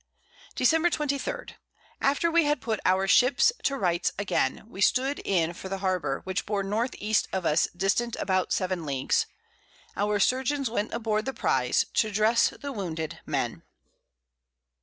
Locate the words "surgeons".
10.19-10.71